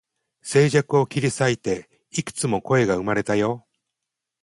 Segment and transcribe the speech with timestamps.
[0.41, 3.67] 静寂を切り裂いて、幾つも声が生まれたよ